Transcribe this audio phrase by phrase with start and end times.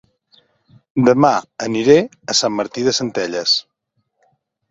[1.09, 1.29] Dema
[1.65, 1.97] aniré
[2.33, 3.53] a Sant Martí de Centelles